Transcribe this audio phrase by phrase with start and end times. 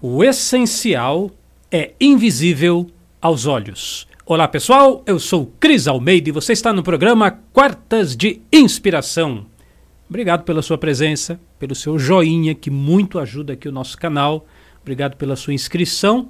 [0.00, 1.30] O essencial
[1.72, 2.86] é invisível
[3.18, 4.06] aos olhos.
[4.26, 9.46] Olá pessoal, eu sou Cris Almeida e você está no programa Quartas de Inspiração.
[10.06, 14.46] Obrigado pela sua presença, pelo seu joinha que muito ajuda aqui o nosso canal.
[14.82, 16.28] Obrigado pela sua inscrição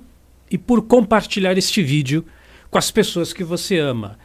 [0.48, 2.24] e por compartilhar este vídeo
[2.70, 4.16] com as pessoas que você ama.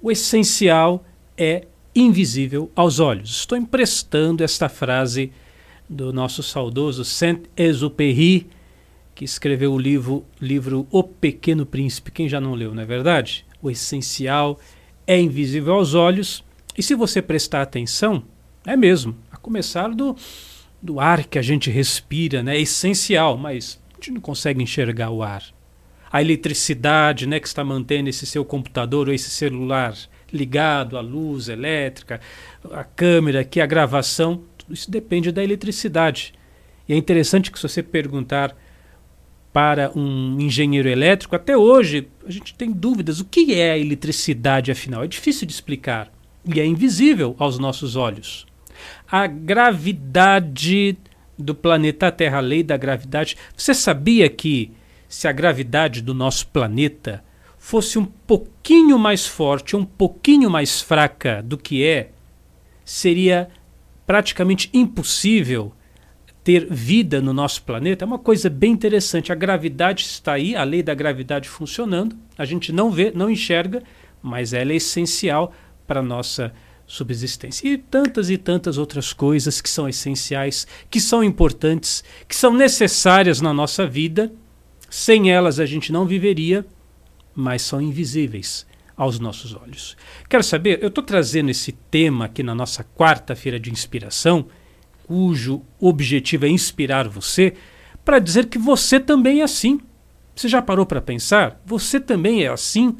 [0.00, 1.04] O essencial
[1.36, 3.30] é invisível aos olhos.
[3.30, 5.32] Estou emprestando esta frase
[5.90, 8.46] do nosso saudoso Saint-Exupéry,
[9.16, 12.10] que escreveu o livro, livro O Pequeno Príncipe.
[12.10, 13.46] Quem já não leu, não é verdade?
[13.62, 14.60] O essencial
[15.06, 16.44] é invisível aos olhos.
[16.76, 18.24] E se você prestar atenção,
[18.66, 19.16] é mesmo.
[19.32, 20.14] A começar do,
[20.82, 22.58] do ar que a gente respira, né?
[22.58, 25.42] É essencial, mas a gente não consegue enxergar o ar.
[26.12, 29.96] A eletricidade né, que está mantendo esse seu computador ou esse celular
[30.30, 32.20] ligado, a luz elétrica,
[32.70, 36.34] a câmera aqui, a gravação, tudo isso depende da eletricidade.
[36.86, 38.54] E é interessante que se você perguntar
[39.56, 43.20] para um engenheiro elétrico, até hoje a gente tem dúvidas.
[43.20, 45.02] O que é a eletricidade, afinal?
[45.02, 46.12] É difícil de explicar
[46.44, 48.44] e é invisível aos nossos olhos.
[49.10, 50.98] A gravidade
[51.38, 53.38] do planeta Terra, a lei da gravidade.
[53.56, 54.72] Você sabia que
[55.08, 57.24] se a gravidade do nosso planeta
[57.56, 62.10] fosse um pouquinho mais forte, um pouquinho mais fraca do que é,
[62.84, 63.48] seria
[64.06, 65.72] praticamente impossível
[66.46, 69.32] ter vida no nosso planeta é uma coisa bem interessante.
[69.32, 72.16] A gravidade está aí, a lei da gravidade funcionando.
[72.38, 73.82] A gente não vê, não enxerga,
[74.22, 75.52] mas ela é essencial
[75.88, 76.52] para a nossa
[76.86, 77.66] subsistência.
[77.68, 83.40] E tantas e tantas outras coisas que são essenciais, que são importantes, que são necessárias
[83.40, 84.32] na nossa vida.
[84.88, 86.64] Sem elas a gente não viveria,
[87.34, 88.64] mas são invisíveis
[88.96, 89.96] aos nossos olhos.
[90.28, 94.46] Quero saber, eu estou trazendo esse tema aqui na nossa quarta-feira de inspiração
[95.06, 97.54] cujo objetivo é inspirar você,
[98.04, 99.80] para dizer que você também é assim.
[100.34, 101.60] Você já parou para pensar?
[101.64, 102.96] Você também é assim?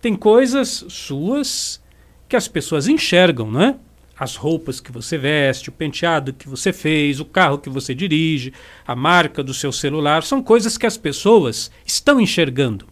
[0.00, 1.80] Tem coisas suas
[2.28, 3.76] que as pessoas enxergam, não é?
[4.18, 8.52] As roupas que você veste, o penteado que você fez, o carro que você dirige,
[8.84, 12.88] a marca do seu celular, são coisas que as pessoas estão enxergando.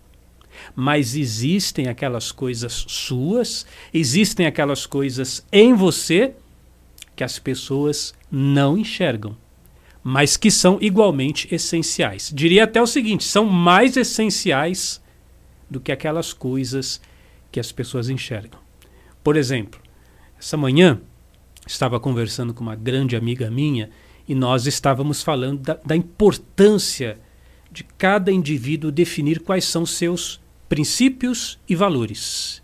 [0.77, 6.35] Mas existem aquelas coisas suas, existem aquelas coisas em você
[7.17, 9.37] que as pessoas não enxergam,
[10.03, 12.33] mas que são igualmente essenciais.
[12.35, 15.01] Diria até o seguinte: são mais essenciais
[15.71, 17.01] do que aquelas coisas
[17.53, 18.61] que as pessoas enxergam.
[19.23, 19.81] Por exemplo,
[20.39, 21.01] essa manhã
[21.67, 23.89] estava conversando com uma grande amiga minha
[24.29, 27.19] e nós estávamos falando da, da importância
[27.71, 32.63] de cada indivíduo definir quais são seus princípios e valores.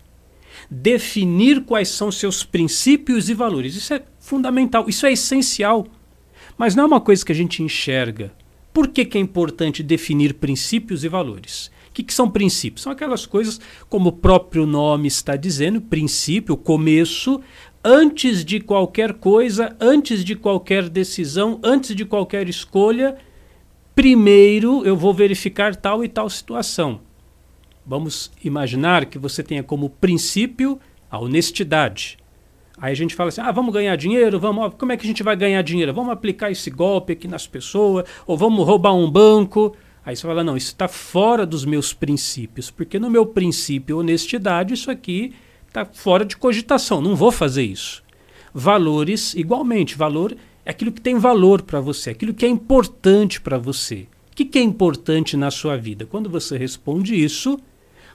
[0.69, 3.75] Definir quais são seus princípios e valores.
[3.75, 5.85] Isso é fundamental, isso é essencial.
[6.57, 8.31] Mas não é uma coisa que a gente enxerga.
[8.71, 11.69] Por que, que é importante definir princípios e valores?
[11.89, 12.83] O que, que são princípios?
[12.83, 13.59] São aquelas coisas,
[13.89, 17.41] como o próprio nome está dizendo, princípio, começo,
[17.83, 23.17] antes de qualquer coisa, antes de qualquer decisão, antes de qualquer escolha,
[23.93, 27.01] primeiro eu vou verificar tal e tal situação.
[27.85, 32.20] Vamos imaginar que você tenha como princípio a honestidade.
[32.81, 35.21] Aí a gente fala assim: ah, vamos ganhar dinheiro, vamos, como é que a gente
[35.21, 35.93] vai ganhar dinheiro?
[35.93, 39.75] Vamos aplicar esse golpe aqui nas pessoas, ou vamos roubar um banco.
[40.03, 44.73] Aí você fala: não, isso está fora dos meus princípios, porque no meu princípio honestidade,
[44.73, 45.35] isso aqui
[45.67, 48.03] está fora de cogitação, não vou fazer isso.
[48.51, 53.57] Valores, igualmente, valor é aquilo que tem valor para você, aquilo que é importante para
[53.57, 54.07] você.
[54.31, 56.05] O que, que é importante na sua vida?
[56.05, 57.59] Quando você responde isso,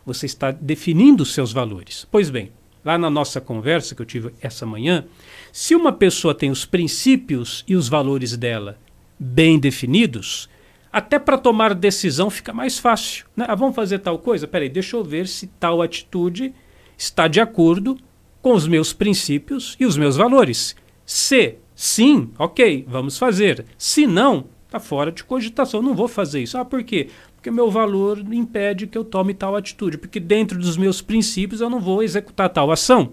[0.04, 2.06] você está definindo os seus valores.
[2.10, 2.50] Pois bem,
[2.86, 5.04] lá na nossa conversa que eu tive essa manhã,
[5.52, 8.78] se uma pessoa tem os princípios e os valores dela
[9.18, 10.48] bem definidos,
[10.92, 13.26] até para tomar decisão fica mais fácil.
[13.36, 13.44] Né?
[13.48, 14.46] Ah, vamos fazer tal coisa?
[14.46, 16.54] Peraí, deixa eu ver se tal atitude
[16.96, 17.98] está de acordo
[18.40, 20.76] com os meus princípios e os meus valores.
[21.04, 23.66] Se sim, ok, vamos fazer.
[23.76, 26.56] Se não, está fora de cogitação, não vou fazer isso.
[26.56, 27.08] Ah, por quê?
[27.46, 31.70] Porque meu valor impede que eu tome tal atitude, porque dentro dos meus princípios eu
[31.70, 33.12] não vou executar tal ação.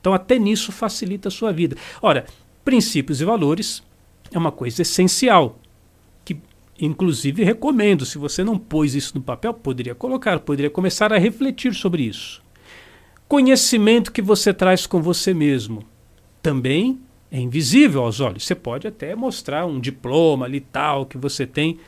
[0.00, 1.76] Então, até nisso facilita a sua vida.
[2.00, 2.24] Ora,
[2.64, 3.82] princípios e valores
[4.32, 5.58] é uma coisa essencial,
[6.24, 6.38] que
[6.80, 11.74] inclusive recomendo, se você não pôs isso no papel, poderia colocar, poderia começar a refletir
[11.74, 12.42] sobre isso.
[13.28, 15.84] Conhecimento que você traz com você mesmo
[16.40, 16.98] também
[17.30, 18.46] é invisível aos olhos.
[18.46, 21.78] Você pode até mostrar um diploma ali tal que você tem,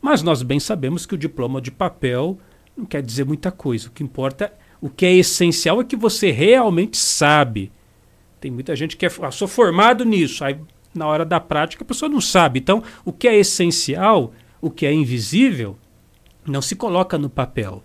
[0.00, 2.38] mas nós bem sabemos que o diploma de papel
[2.76, 3.88] não quer dizer muita coisa.
[3.88, 7.72] O que importa, o que é essencial é que você realmente sabe.
[8.40, 10.58] Tem muita gente que é, ah, sou formado nisso, aí
[10.94, 12.60] na hora da prática a pessoa não sabe.
[12.60, 15.76] Então, o que é essencial, o que é invisível
[16.46, 17.82] não se coloca no papel.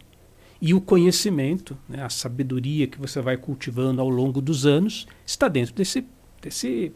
[0.61, 5.49] E o conhecimento, né, a sabedoria que você vai cultivando ao longo dos anos, está
[5.49, 6.05] dentro desse,
[6.41, 6.91] desse,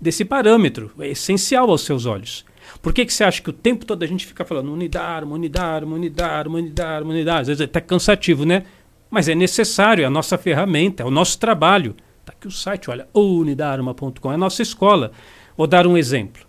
[0.00, 2.44] desse parâmetro, é essencial aos seus olhos.
[2.82, 5.84] Por que, que você acha que o tempo todo a gente fica falando unidade, unidade,
[5.84, 7.40] unidade, unidade, unidade?
[7.40, 8.64] Às vezes é até cansativo, né?
[9.10, 11.94] Mas é necessário, é a nossa ferramenta, é o nosso trabalho.
[12.20, 15.12] Está aqui o site, olha, unidarma.com, é a nossa escola.
[15.56, 16.44] Vou dar um exemplo.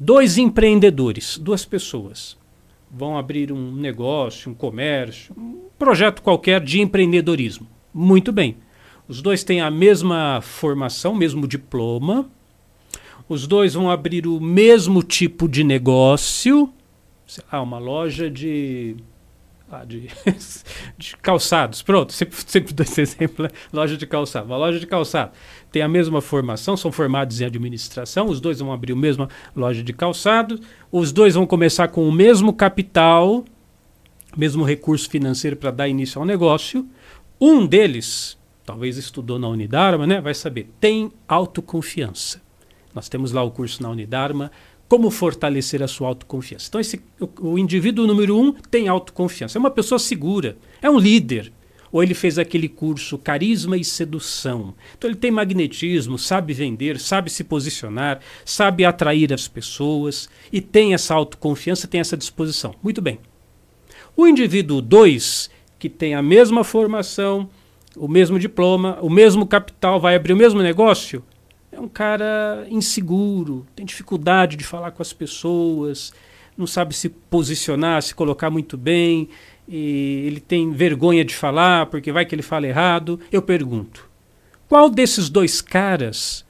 [0.00, 2.36] Dois empreendedores, duas pessoas,
[2.90, 7.66] vão abrir um negócio, um comércio, um projeto qualquer de empreendedorismo.
[7.92, 8.56] Muito bem.
[9.06, 12.30] Os dois têm a mesma formação, mesmo diploma.
[13.28, 16.72] Os dois vão abrir o mesmo tipo de negócio,
[17.26, 18.96] sei lá, uma loja de
[19.70, 20.08] ah, de,
[20.96, 21.82] de, calçados.
[21.82, 23.50] Pronto, sempre, sempre dou esse exemplo, né?
[23.70, 24.46] loja de calçado.
[24.46, 25.32] Uma loja de calçado
[25.70, 29.82] tem a mesma formação, são formados em administração, os dois vão abrir a mesma loja
[29.82, 30.58] de calçado,
[30.90, 33.44] os dois vão começar com o mesmo capital,
[34.34, 36.88] mesmo recurso financeiro para dar início ao negócio.
[37.38, 40.18] Um deles, talvez estudou na Unidarma, né?
[40.18, 42.40] vai saber, tem autoconfiança.
[42.98, 44.50] Nós temos lá o curso na Unidarma,
[44.88, 46.66] como fortalecer a sua autoconfiança.
[46.68, 49.56] Então, esse, o, o indivíduo número um tem autoconfiança.
[49.56, 51.52] É uma pessoa segura, é um líder.
[51.92, 54.74] Ou ele fez aquele curso Carisma e Sedução.
[54.96, 60.92] Então, ele tem magnetismo, sabe vender, sabe se posicionar, sabe atrair as pessoas e tem
[60.92, 62.74] essa autoconfiança, tem essa disposição.
[62.82, 63.20] Muito bem.
[64.16, 65.48] O indivíduo 2,
[65.78, 67.48] que tem a mesma formação,
[67.96, 71.22] o mesmo diploma, o mesmo capital, vai abrir o mesmo negócio,
[71.70, 76.12] é um cara inseguro, tem dificuldade de falar com as pessoas,
[76.56, 79.28] não sabe se posicionar, se colocar muito bem,
[79.68, 83.20] ele tem vergonha de falar porque vai que ele fala errado.
[83.30, 84.08] Eu pergunto:
[84.68, 86.44] qual desses dois caras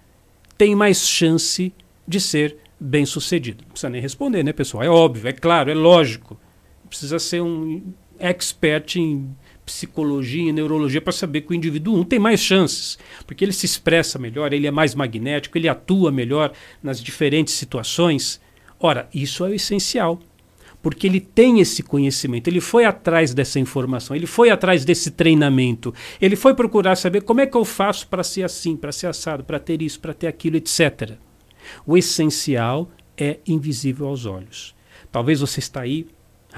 [0.56, 1.72] tem mais chance
[2.06, 3.64] de ser bem sucedido?
[3.64, 4.82] Não precisa nem responder, né, pessoal?
[4.82, 6.38] É óbvio, é claro, é lógico.
[6.88, 9.36] Precisa ser um expert em
[9.68, 13.52] psicologia e neurologia para saber que o indivíduo 1 um tem mais chances, porque ele
[13.52, 18.40] se expressa melhor, ele é mais magnético, ele atua melhor nas diferentes situações.
[18.80, 20.18] Ora, isso é o essencial,
[20.82, 25.92] porque ele tem esse conhecimento, ele foi atrás dessa informação, ele foi atrás desse treinamento,
[26.20, 29.44] ele foi procurar saber como é que eu faço para ser assim, para ser assado,
[29.44, 31.12] para ter isso, para ter aquilo, etc.
[31.86, 34.74] O essencial é invisível aos olhos.
[35.12, 36.06] Talvez você está aí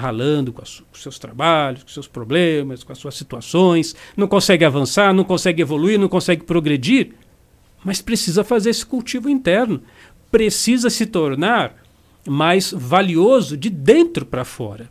[0.01, 5.13] ralando com, os seus trabalhos, com seus problemas, com as suas situações, não consegue avançar,
[5.13, 7.13] não consegue evoluir, não consegue progredir,
[7.85, 9.83] mas precisa fazer esse cultivo interno,
[10.31, 11.77] precisa se tornar
[12.27, 14.89] mais valioso de dentro para fora.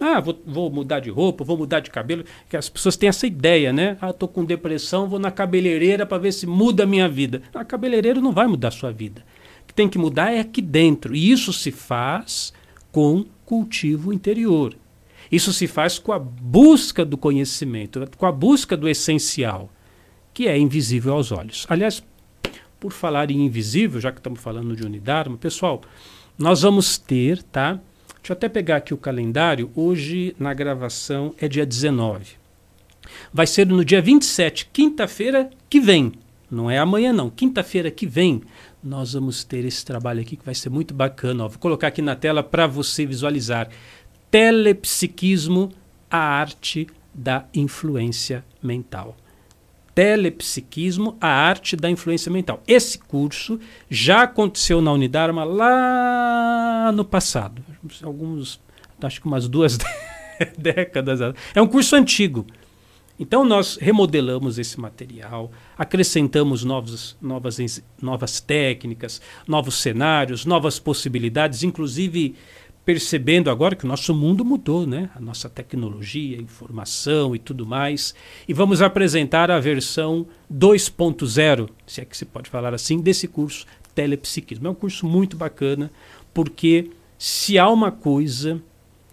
[0.00, 2.24] Ah, vou, vou, mudar de roupa, vou mudar de cabelo.
[2.48, 3.98] Que as pessoas têm essa ideia, né?
[4.00, 7.42] Ah, estou com depressão, vou na cabeleireira para ver se muda a minha vida.
[7.52, 9.22] A cabeleireira não vai mudar a sua vida.
[9.62, 11.14] O que tem que mudar é aqui dentro.
[11.14, 12.50] E isso se faz
[12.90, 14.76] com cultivo interior.
[15.30, 19.68] Isso se faz com a busca do conhecimento, com a busca do essencial,
[20.32, 21.66] que é invisível aos olhos.
[21.68, 22.00] Aliás,
[22.78, 25.80] por falar em invisível, já que estamos falando de Unidarma, pessoal,
[26.38, 27.80] nós vamos ter, tá?
[28.20, 29.68] Deixa eu até pegar aqui o calendário.
[29.74, 32.36] Hoje, na gravação, é dia 19.
[33.32, 36.12] Vai ser no dia 27, quinta-feira que vem.
[36.48, 37.28] Não é amanhã, não.
[37.28, 38.42] Quinta-feira que vem,
[38.82, 41.44] nós vamos ter esse trabalho aqui que vai ser muito bacana.
[41.44, 41.48] Ó.
[41.48, 43.68] Vou colocar aqui na tela para você visualizar.
[44.30, 45.70] Telepsiquismo,
[46.10, 49.16] a arte da influência mental.
[49.94, 52.62] Telepsiquismo, a arte da influência mental.
[52.66, 57.62] Esse curso já aconteceu na Unidarma lá no passado.
[58.02, 58.60] Alguns,
[59.02, 59.78] acho que umas duas
[60.56, 61.20] décadas.
[61.54, 62.46] É um curso antigo.
[63.20, 72.34] Então nós remodelamos esse material, acrescentamos novos, novas, novas técnicas, novos cenários, novas possibilidades, inclusive
[72.82, 75.10] percebendo agora que o nosso mundo mudou, né?
[75.14, 78.14] A nossa tecnologia, informação e tudo mais.
[78.48, 83.66] E vamos apresentar a versão 2.0, se é que se pode falar assim, desse curso
[83.94, 84.66] Telepsiquismo.
[84.66, 85.90] É um curso muito bacana,
[86.32, 88.62] porque se há uma coisa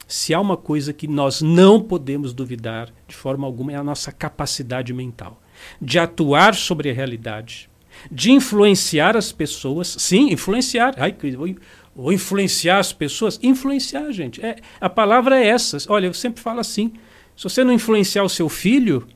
[0.08, 4.12] se há uma coisa que nós não podemos duvidar de forma alguma é a nossa
[4.12, 5.42] capacidade mental
[5.82, 7.70] de atuar sobre a realidade,
[8.12, 10.96] de influenciar as pessoas, sim, influenciar.
[10.98, 11.56] Ai, vou,
[11.96, 14.44] vou influenciar as pessoas, influenciar, gente.
[14.44, 15.78] É, a palavra é essa.
[15.90, 16.94] Olha, eu sempre falo assim:
[17.36, 19.08] se você não influenciar o seu filho,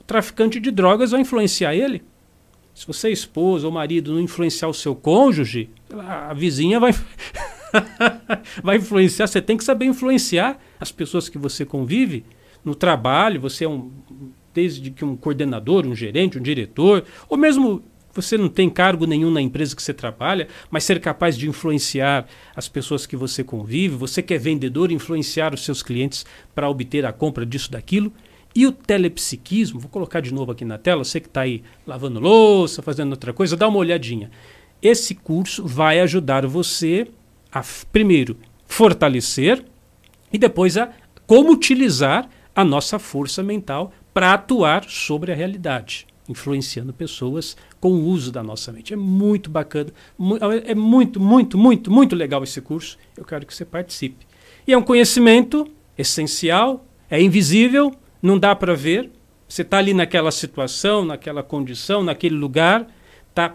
[0.00, 2.02] o traficante de drogas vai influenciar ele.
[2.74, 6.92] Se você, é esposa ou marido, não influenciar o seu cônjuge, a vizinha vai
[8.62, 9.26] vai influenciar.
[9.26, 12.24] Você tem que saber influenciar as pessoas que você convive
[12.64, 13.40] no trabalho.
[13.40, 13.90] Você é um,
[14.52, 19.30] desde que um coordenador, um gerente, um diretor, ou mesmo você não tem cargo nenhum
[19.30, 23.94] na empresa que você trabalha, mas ser capaz de influenciar as pessoas que você convive,
[23.94, 28.12] você que é vendedor, influenciar os seus clientes para obter a compra disso, daquilo.
[28.52, 32.18] E o telepsiquismo, vou colocar de novo aqui na tela, você que está aí lavando
[32.18, 34.30] louça, fazendo outra coisa, dá uma olhadinha.
[34.82, 37.06] Esse curso vai ajudar você
[37.52, 39.64] a, primeiro, fortalecer
[40.32, 40.90] e depois a
[41.26, 48.04] como utilizar a nossa força mental para atuar sobre a realidade, influenciando pessoas com o
[48.04, 48.92] uso da nossa mente.
[48.92, 49.92] É muito bacana,
[50.66, 52.98] é muito, muito, muito, muito legal esse curso.
[53.16, 54.26] Eu quero que você participe.
[54.66, 55.66] E é um conhecimento
[55.96, 57.92] essencial, é invisível,
[58.22, 59.10] não dá para ver.
[59.48, 62.86] Você está ali naquela situação, naquela condição, naquele lugar,
[63.30, 63.54] está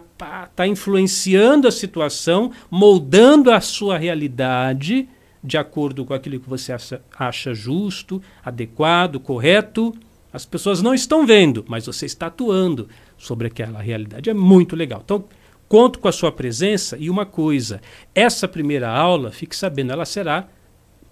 [0.54, 5.08] tá influenciando a situação, moldando a sua realidade
[5.46, 9.94] de acordo com aquilo que você acha, acha justo, adequado, correto.
[10.32, 14.28] As pessoas não estão vendo, mas você está atuando sobre aquela realidade.
[14.28, 15.02] É muito legal.
[15.04, 15.24] Então,
[15.68, 17.80] conto com a sua presença e uma coisa:
[18.12, 20.48] essa primeira aula, fique sabendo, ela será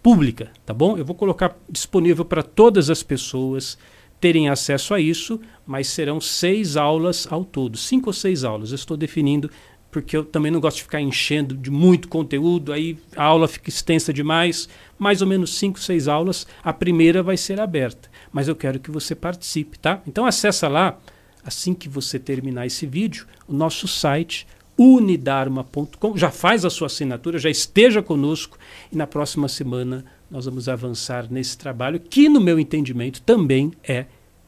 [0.02, 0.98] pública, tá bom?
[0.98, 3.78] Eu vou colocar disponível para todas as pessoas
[4.24, 8.70] terem acesso a isso, mas serão seis aulas ao todo, cinco ou seis aulas.
[8.70, 9.50] Eu estou definindo
[9.90, 13.68] porque eu também não gosto de ficar enchendo de muito conteúdo, aí a aula fica
[13.68, 14.66] extensa demais.
[14.98, 16.46] Mais ou menos cinco, seis aulas.
[16.62, 20.00] A primeira vai ser aberta, mas eu quero que você participe, tá?
[20.06, 20.98] Então acessa lá
[21.44, 24.46] assim que você terminar esse vídeo, o nosso site
[24.78, 26.16] unidarma.com.
[26.16, 28.56] Já faz a sua assinatura, já esteja conosco
[28.90, 30.02] e na próxima semana
[30.34, 34.06] nós vamos avançar nesse trabalho que, no meu entendimento, também é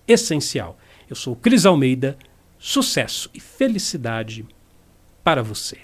[0.09, 0.77] essencial.
[1.09, 2.19] Eu sou Cris Almeida,
[2.59, 4.45] sucesso e felicidade
[5.23, 5.79] para você.